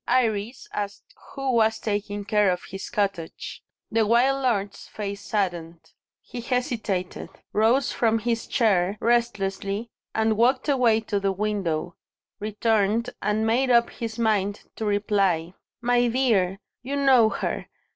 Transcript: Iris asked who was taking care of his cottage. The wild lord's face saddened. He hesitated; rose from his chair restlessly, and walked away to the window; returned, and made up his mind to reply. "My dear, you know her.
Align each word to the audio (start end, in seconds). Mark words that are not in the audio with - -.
Iris 0.07 0.67
asked 0.73 1.13
who 1.35 1.51
was 1.51 1.77
taking 1.77 2.25
care 2.25 2.49
of 2.49 2.63
his 2.63 2.89
cottage. 2.89 3.61
The 3.91 4.03
wild 4.07 4.41
lord's 4.41 4.87
face 4.87 5.21
saddened. 5.21 5.91
He 6.23 6.41
hesitated; 6.41 7.29
rose 7.53 7.91
from 7.91 8.17
his 8.17 8.47
chair 8.47 8.97
restlessly, 8.99 9.91
and 10.15 10.37
walked 10.37 10.67
away 10.67 11.01
to 11.01 11.19
the 11.19 11.31
window; 11.31 11.97
returned, 12.39 13.11
and 13.21 13.45
made 13.45 13.69
up 13.69 13.91
his 13.91 14.17
mind 14.17 14.61
to 14.77 14.85
reply. 14.85 15.53
"My 15.81 16.07
dear, 16.07 16.57
you 16.81 16.95
know 16.95 17.29
her. 17.29 17.67